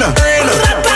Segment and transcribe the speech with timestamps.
[0.00, 0.89] Rihanna.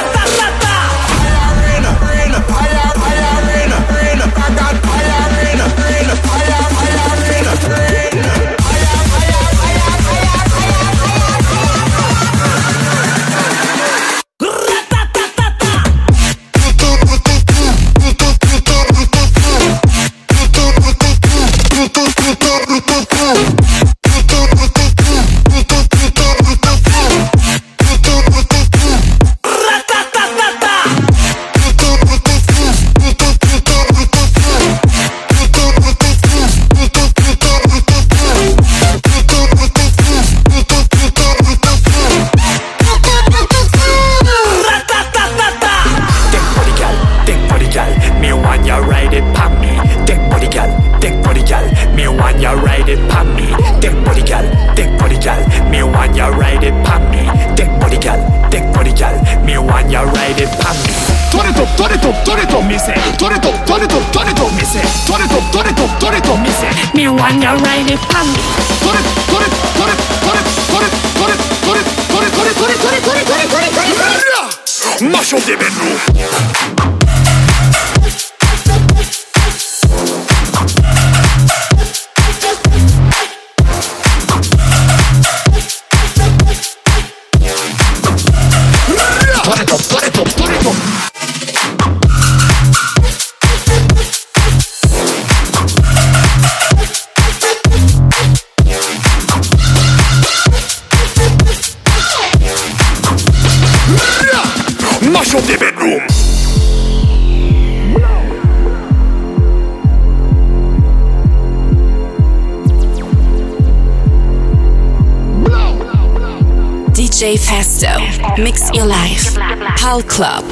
[117.25, 117.89] DJ Festo.
[118.37, 119.35] Mix your life.
[119.79, 120.45] Pal Club.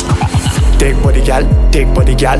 [0.78, 2.38] Take body, gal, take body gal.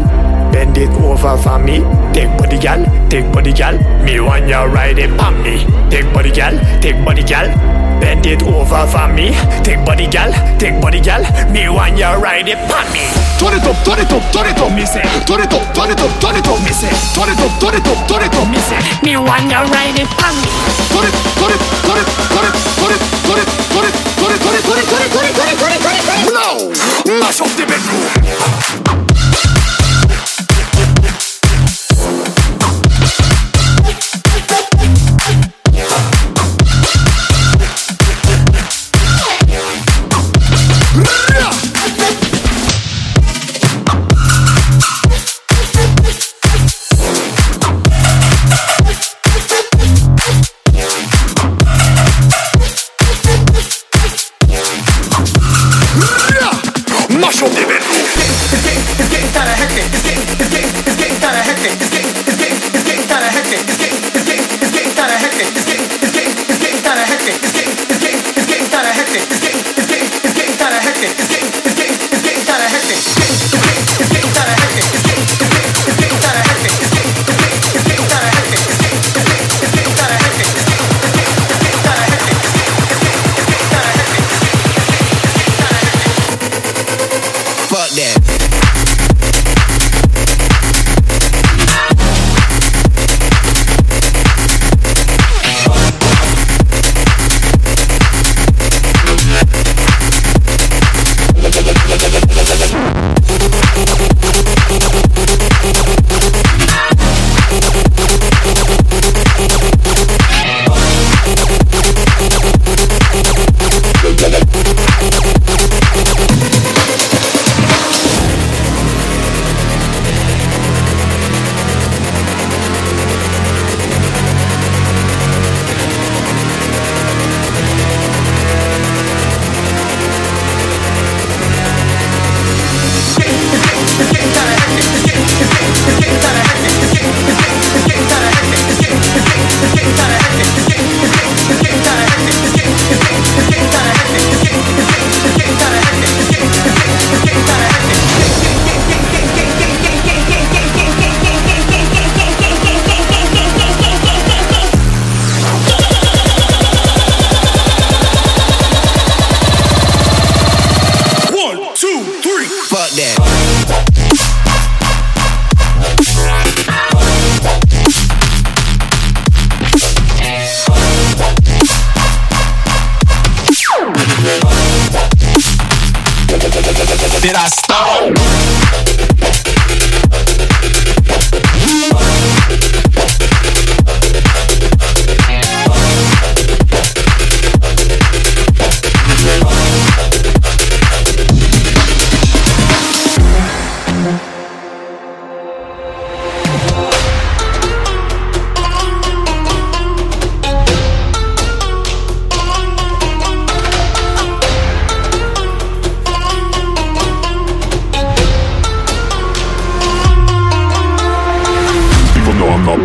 [0.50, 1.80] Bend it over for me.
[2.14, 3.76] Take body, gal, take body gal.
[4.04, 5.66] Me want you ride it on me.
[5.90, 9.30] Take body, gal, take body gal bend it over for me.
[9.62, 11.22] Take body gal, take body gal,
[11.54, 13.06] me want ya ride it pon me.
[13.38, 15.06] Turn it up, turn it up, turn it up, me say.
[15.22, 16.90] Turn it up, turn it up, turn it up, me say.
[17.14, 18.82] Turn it up, turn it up, turn it up, me say.
[19.06, 20.50] Me want you ride it pon me.
[20.90, 24.26] Turn it, turn it, turn it, turn it, turn it, turn it, turn it, turn
[24.26, 26.26] it, turn it, turn it, turn it, turn it, turn it, turn it, turn it.
[26.26, 26.58] Blow,
[27.22, 29.11] mash up the bedroom.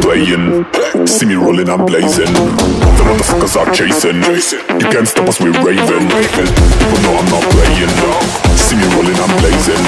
[0.02, 0.66] Playing.
[1.08, 2.32] See me rolling, I'm blazing.
[2.34, 4.18] The motherfuckers are chasing.
[4.80, 6.08] You can't stop us, we're raving.
[6.10, 7.92] People know I'm not playing.
[8.56, 9.84] See me rolling, I'm blazing.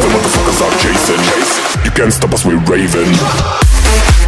[0.00, 1.22] The motherfuckers are chasing.
[1.84, 4.21] You can't stop us, we're raving.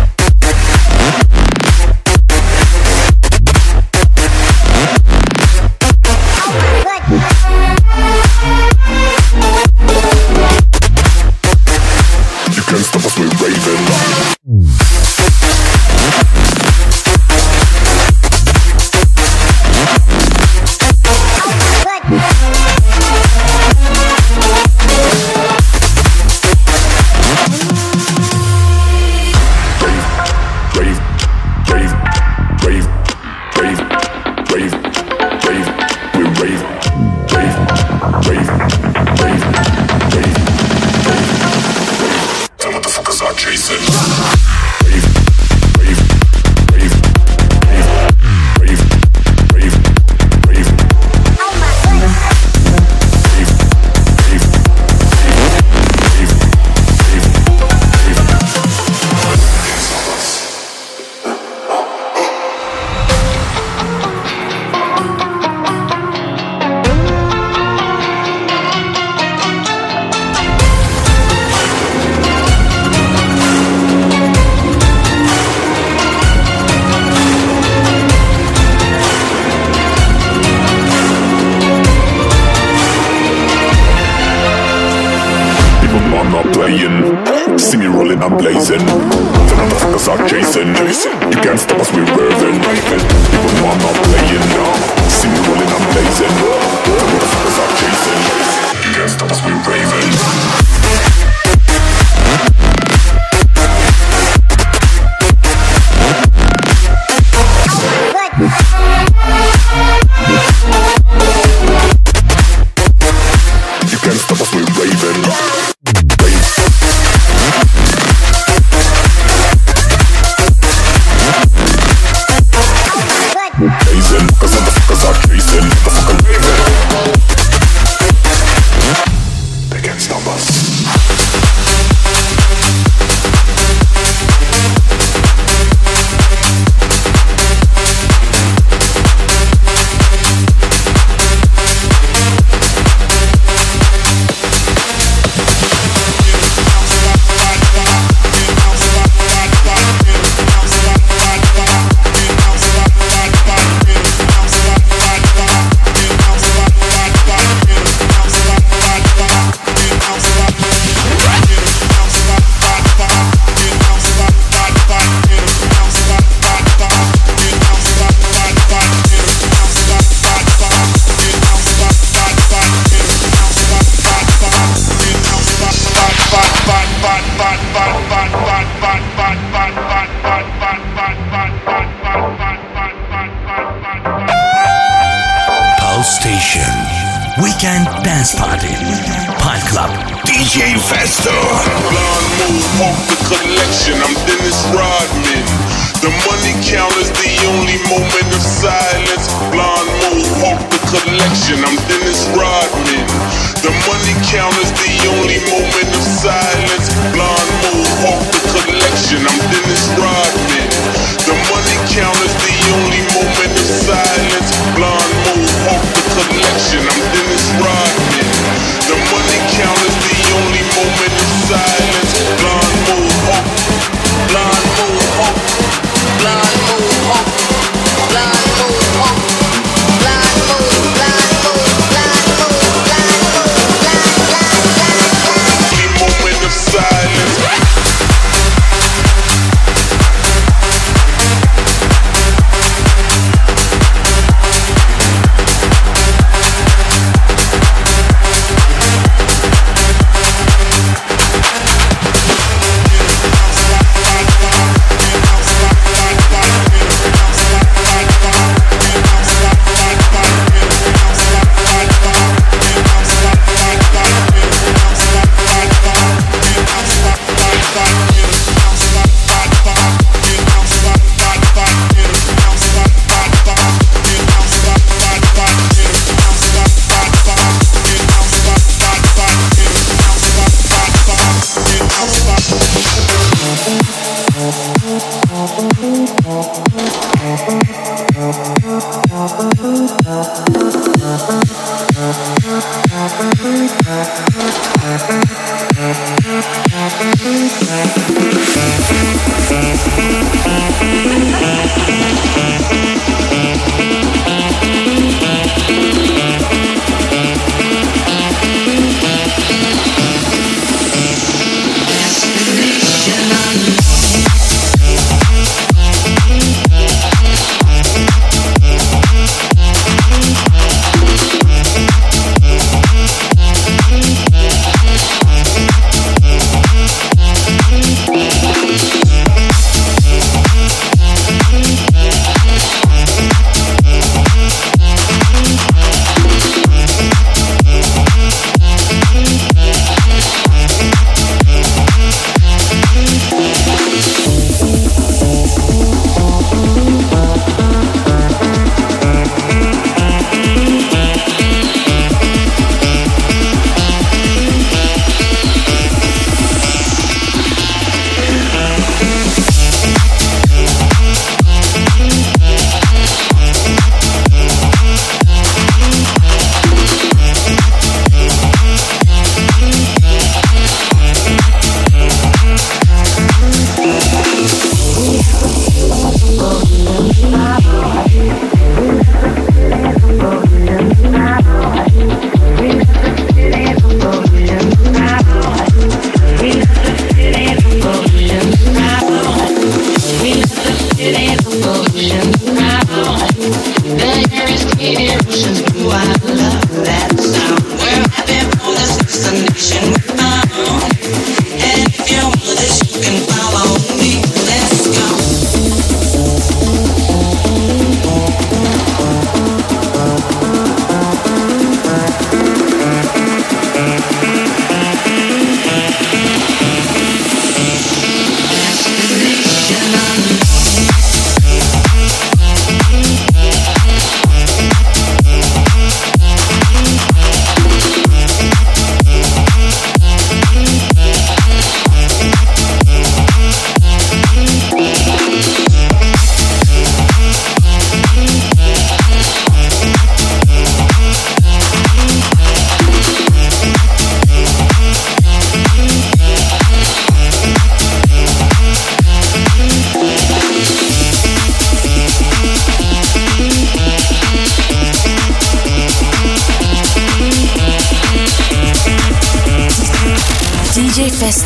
[209.16, 209.43] I'm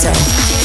[0.08, 0.57] yourself.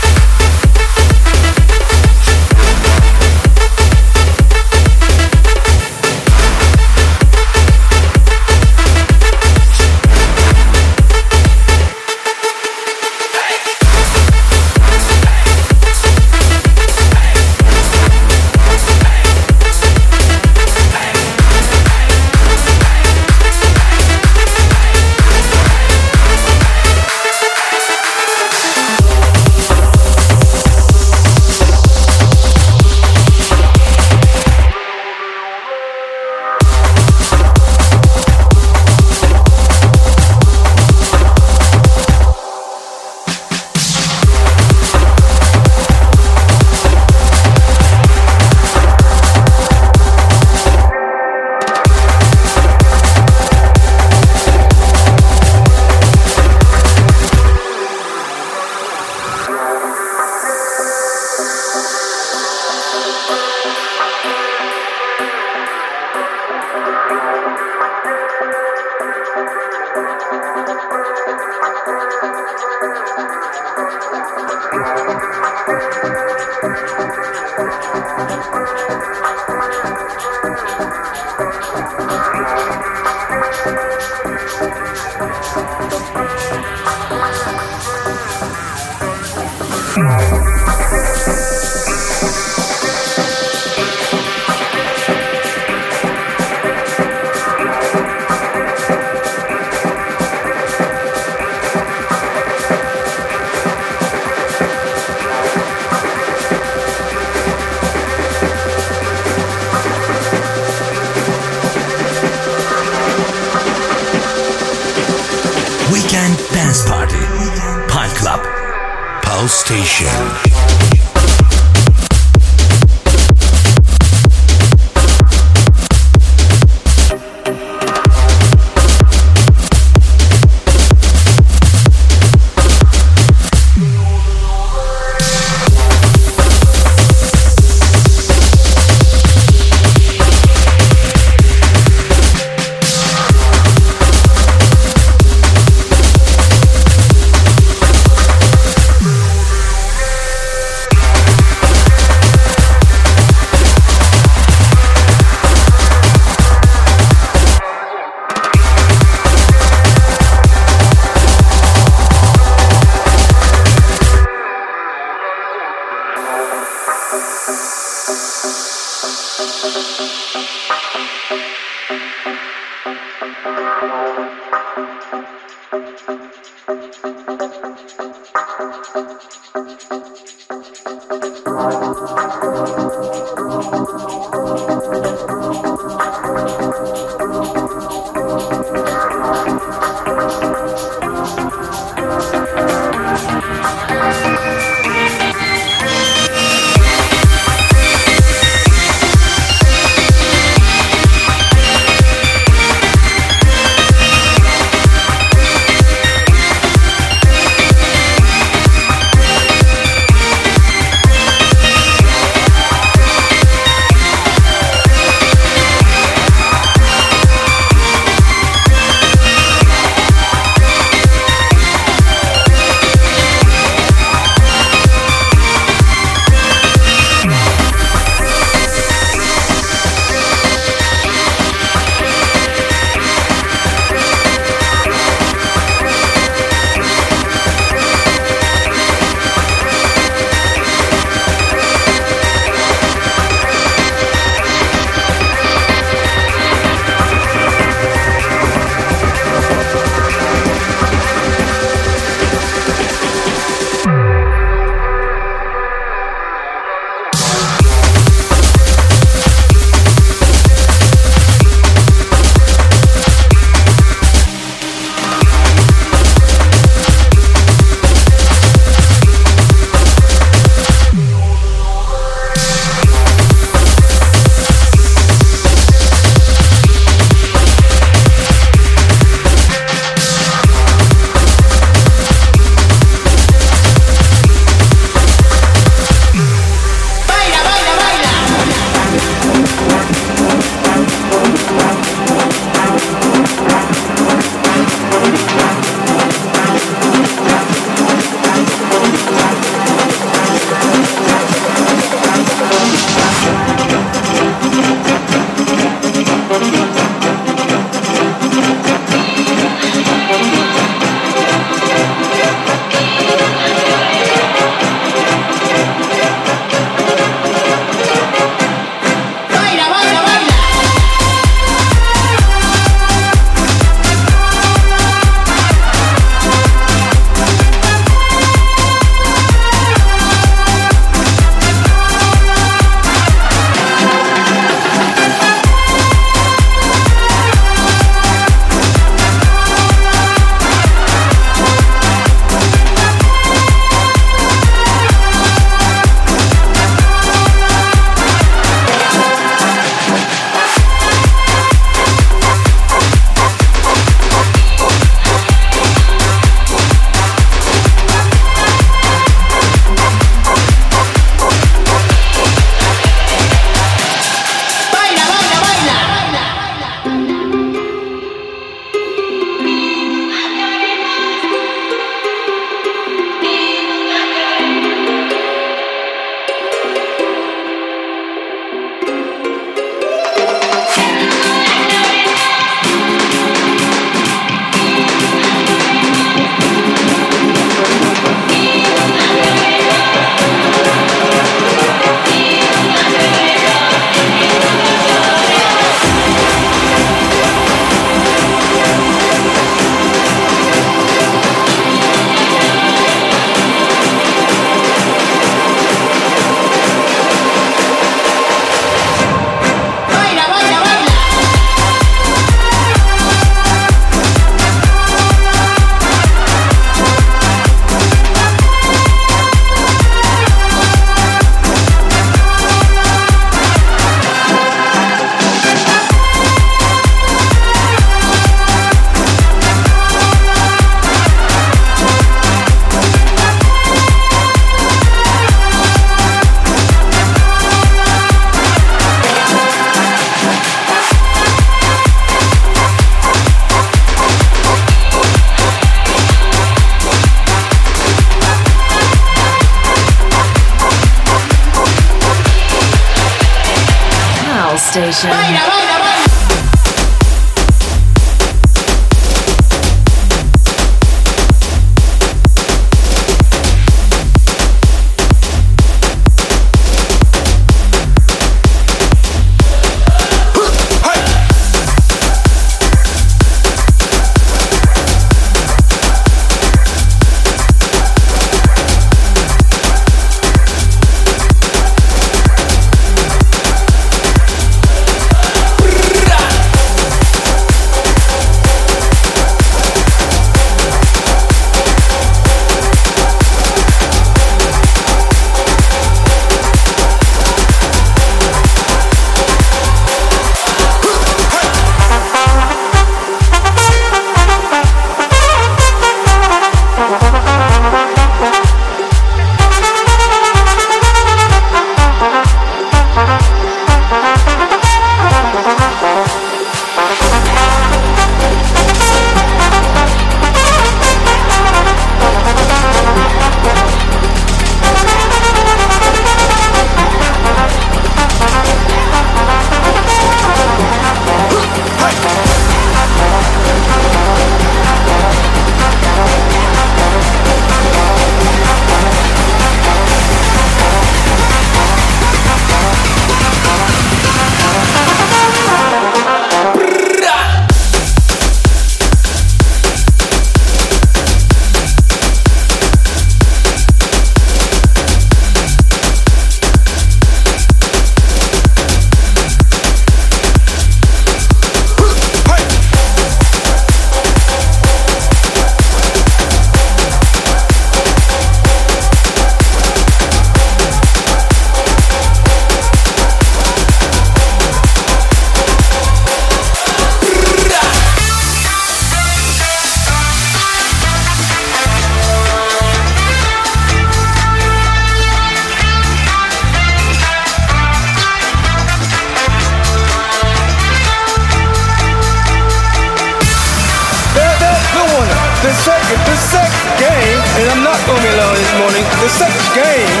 [596.00, 596.48] the sex
[596.80, 600.00] game, and I'm not going to be alone this morning, the sex game,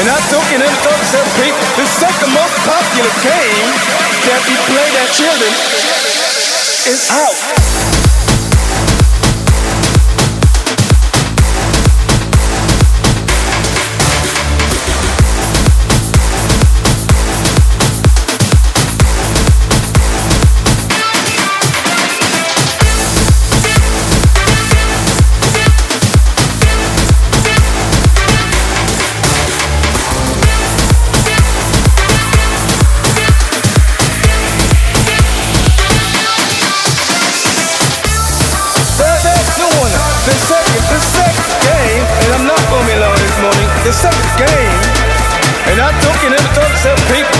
[0.00, 3.68] and I'm talking in the second, people, the second most popular game
[4.28, 5.52] that we play that children
[6.88, 7.63] is out.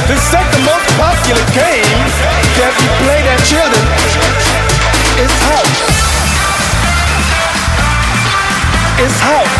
[0.06, 0.12] The
[0.60, 1.88] most popular game
[2.60, 3.84] that we play at children
[5.16, 5.80] is house.
[9.00, 9.56] It's house.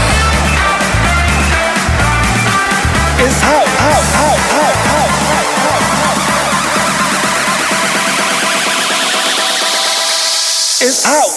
[3.25, 5.17] It's house, house, house, house, house,
[5.65, 5.89] house.
[10.83, 11.34] It's house.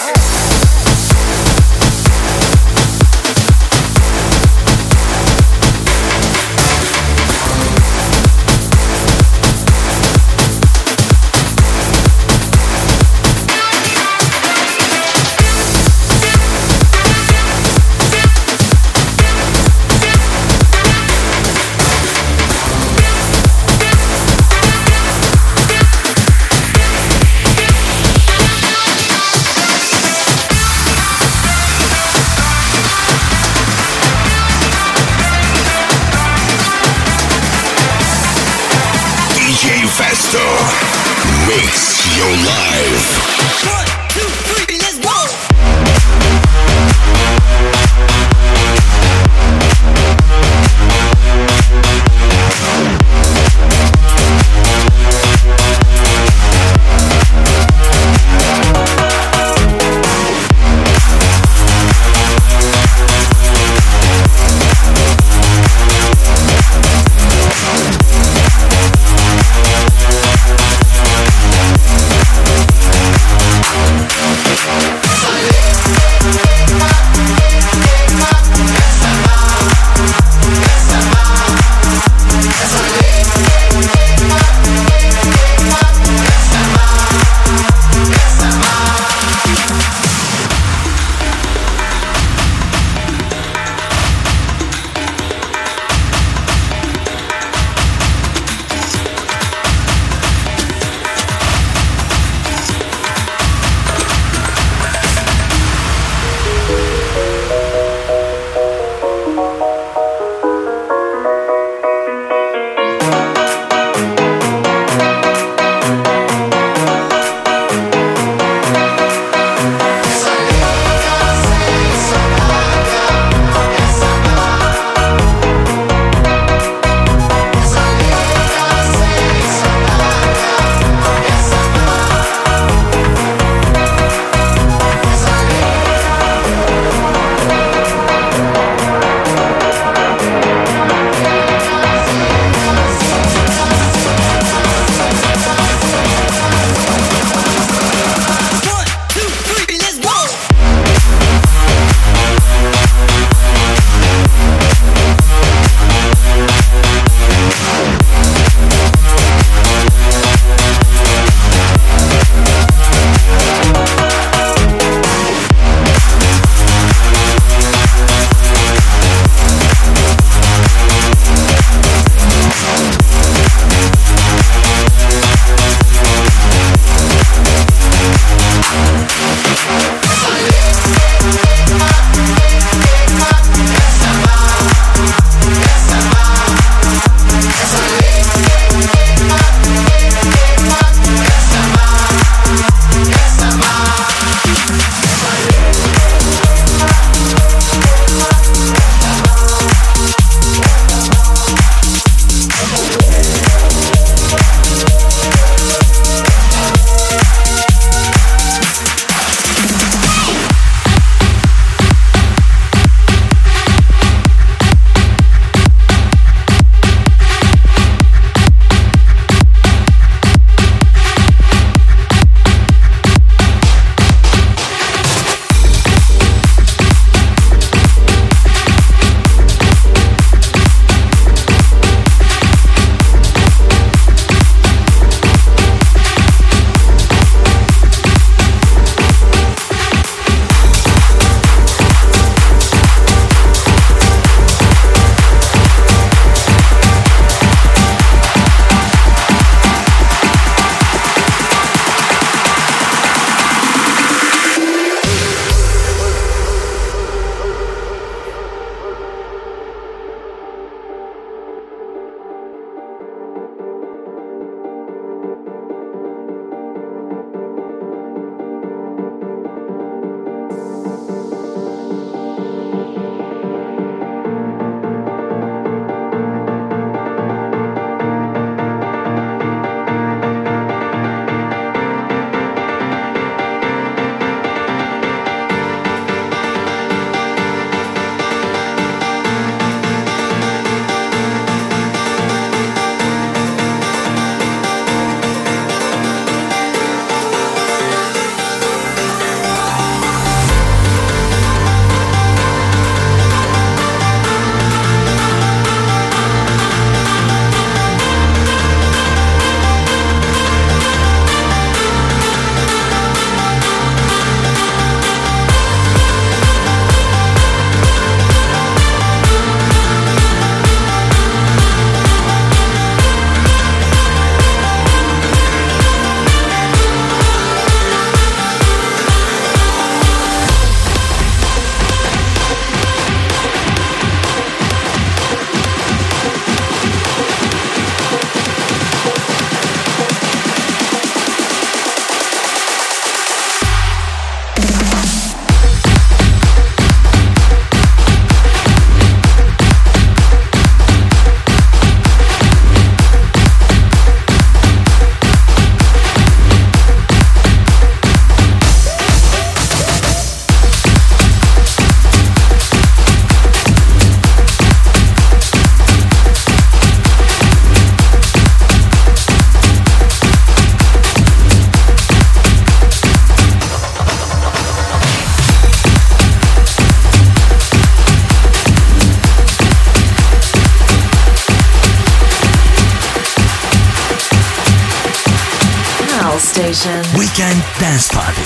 [387.37, 388.41] Weekend Dance Party.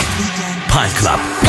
[0.67, 1.40] Pal Club.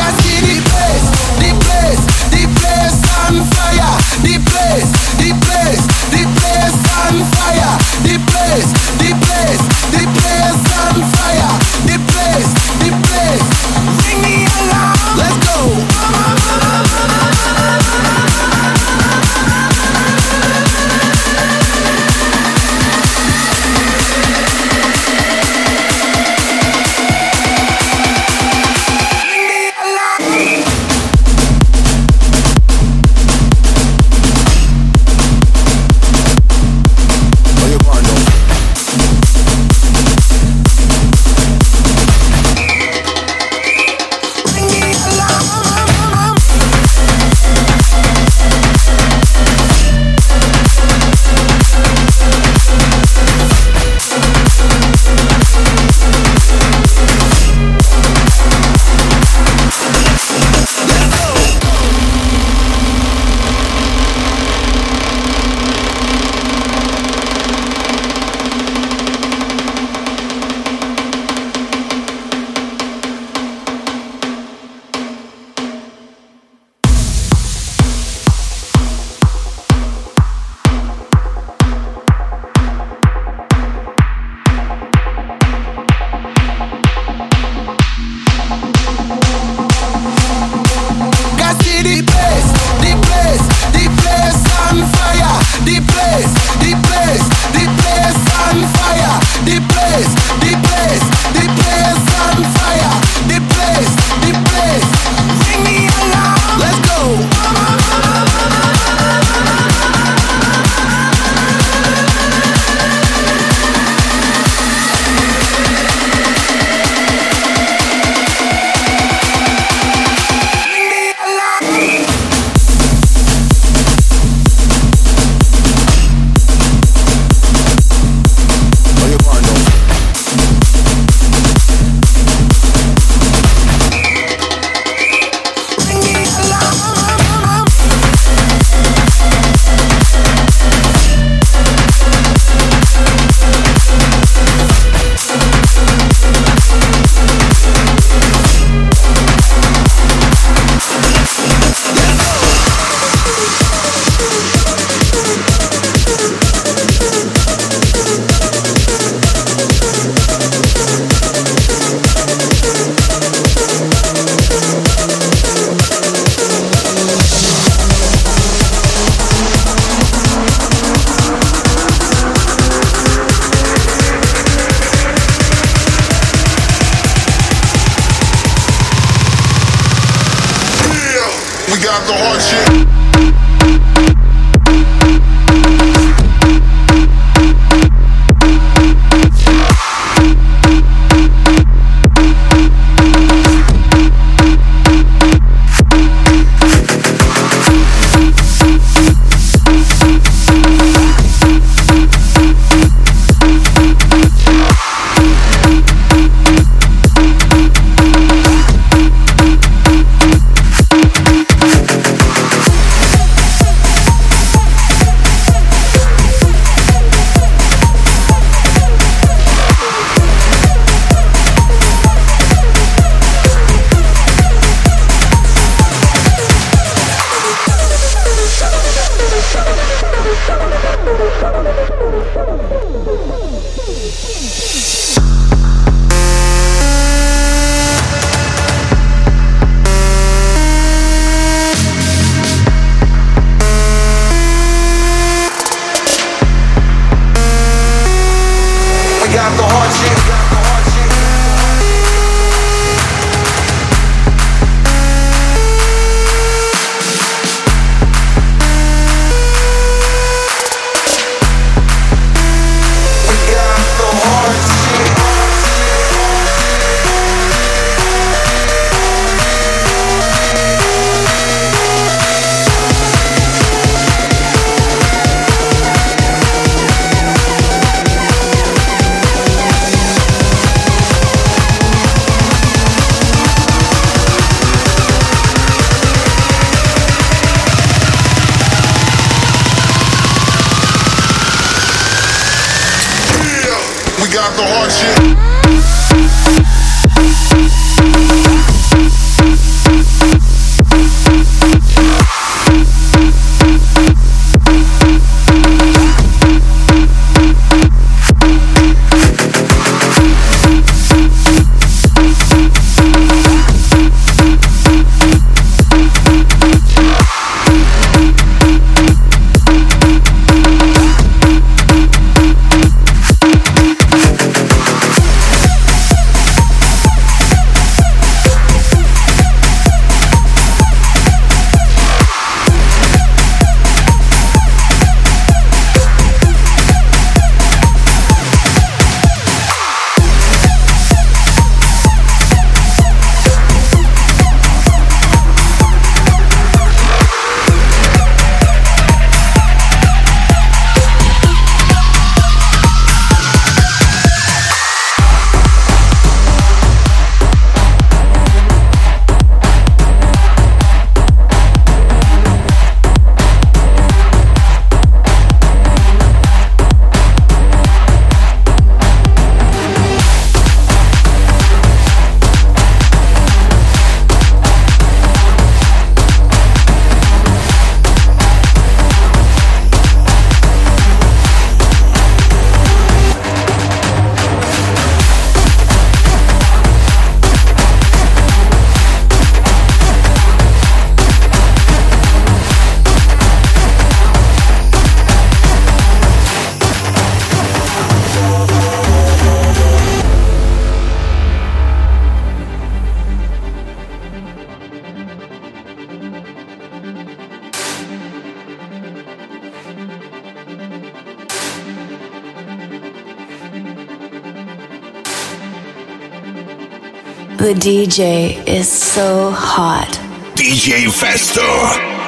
[417.63, 420.11] The DJ is so hot.
[420.51, 421.63] DJ Festo.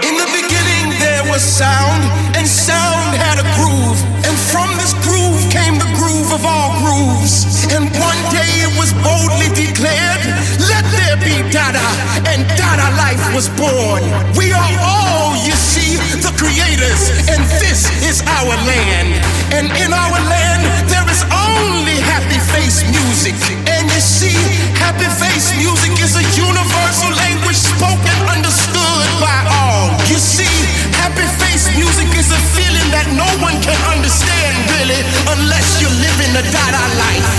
[0.07, 2.07] In the beginning there was sound,
[2.39, 3.99] and sound had a groove.
[4.23, 7.67] And from this groove came the groove of all grooves.
[7.67, 10.23] And one day it was boldly declared,
[10.71, 11.83] let there be Dada.
[12.31, 14.07] And Dada life was born.
[14.39, 17.11] We are all, you see, the creators.
[17.27, 19.19] And this is our land.
[19.55, 23.39] And in our land there is only happy face music.
[23.71, 24.35] And you see,
[24.75, 29.95] happy face music is a universal language spoken, understood by all.
[30.11, 30.51] You see,
[30.99, 34.99] happy face music is a feeling that no one can understand really
[35.39, 37.31] unless you live in the Dada life.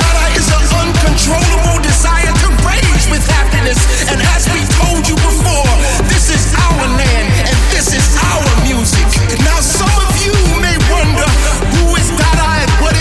[0.00, 3.76] Dada is an uncontrollable desire to rage with happiness.
[4.08, 5.68] And as we told you before,
[6.08, 9.04] this is our land and this is our music.
[9.44, 10.32] Now some of you
[10.64, 11.29] may wonder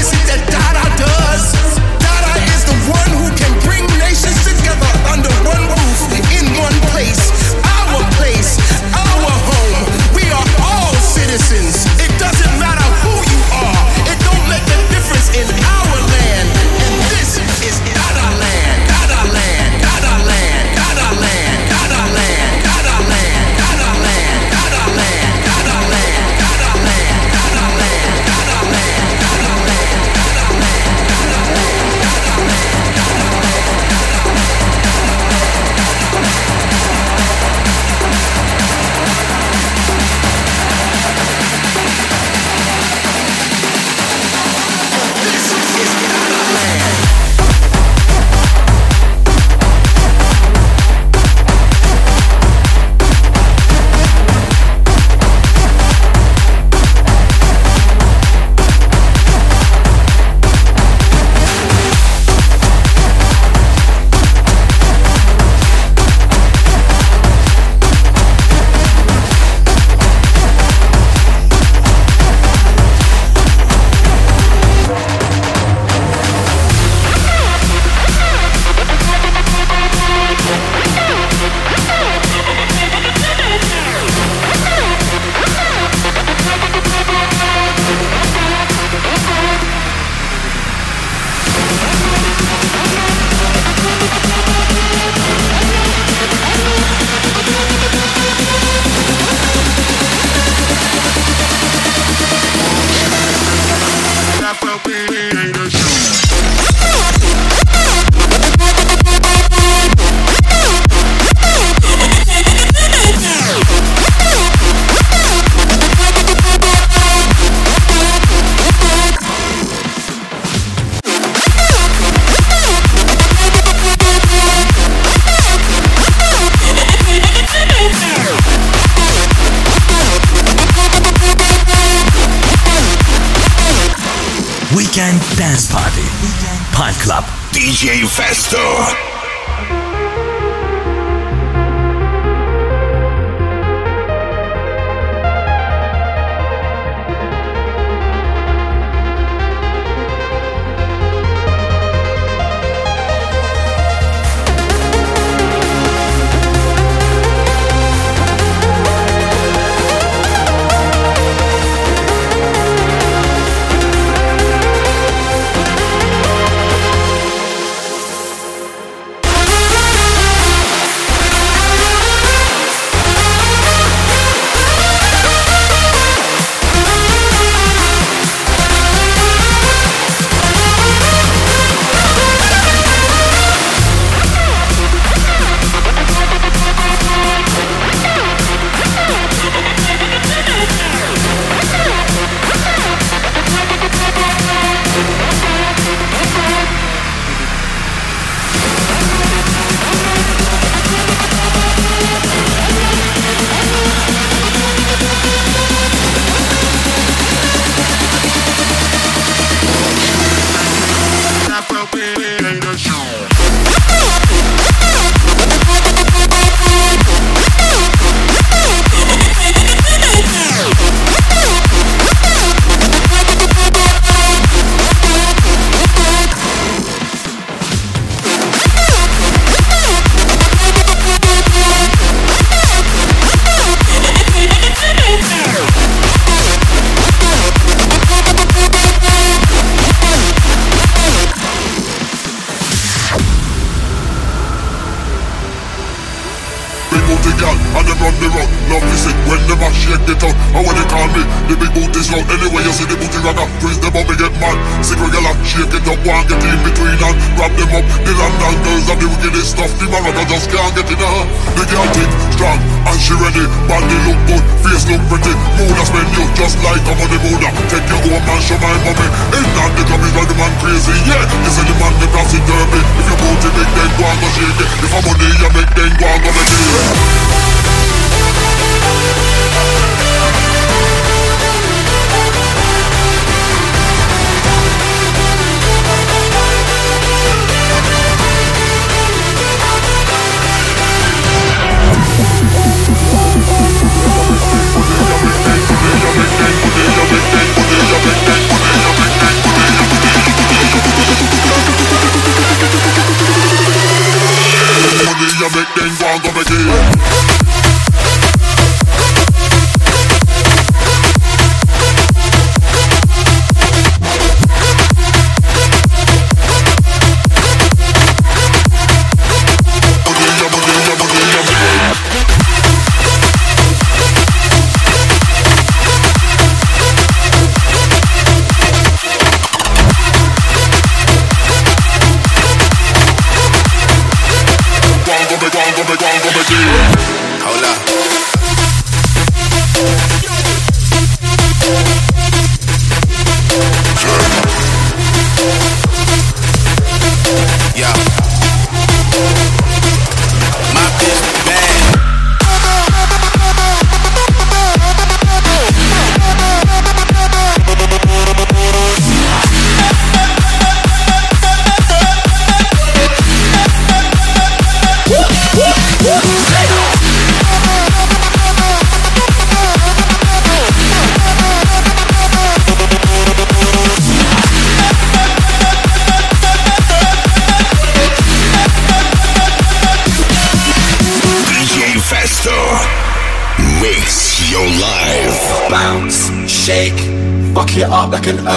[0.10, 0.49] see that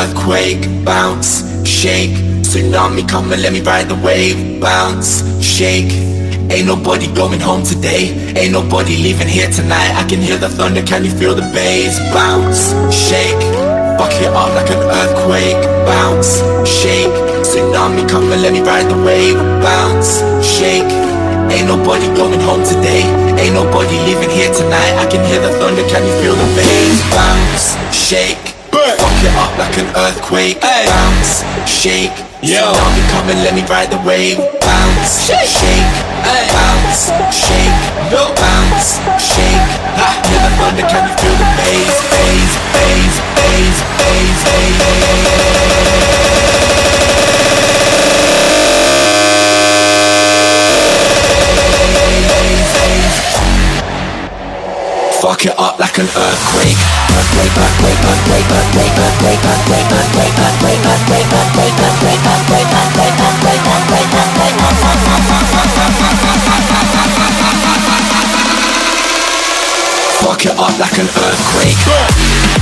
[0.03, 2.11] earthquake, bounce, shake,
[2.43, 5.93] tsunami come and let me ride the wave, bounce, shake.
[6.51, 9.95] Ain't nobody going home today, ain't nobody leaving here tonight.
[9.95, 11.99] I can hear the thunder, can you feel the bass?
[12.13, 13.43] Bounce, shake,
[13.97, 17.15] fuck it up like an earthquake, bounce, shake,
[17.47, 20.91] tsunami come and let me ride the wave, bounce, shake.
[21.53, 23.05] Ain't nobody going home today.
[23.39, 24.95] Ain't nobody leaving here tonight.
[24.97, 25.83] I can hear the thunder.
[25.83, 26.97] Can you feel the bass?
[27.13, 28.62] Bounce, shake
[29.23, 30.61] you up like an earthquake.
[30.61, 32.11] Bounce, shake,
[32.43, 32.75] yo.
[32.75, 34.39] Tell me be coming, let me ride the wave.
[34.59, 35.87] Bounce, shake, shake.
[36.27, 37.79] Bounce, shake.
[38.11, 38.35] No.
[38.35, 39.63] Bounce, shake.
[39.95, 40.11] Ha.
[40.27, 46.03] Hear the thunder, can you feel the bass, bass, bass, bass, bass, bass, bass.
[55.23, 57.02] Fuck it up like an earthquake.
[70.23, 72.62] Fuck it up like an earthquake.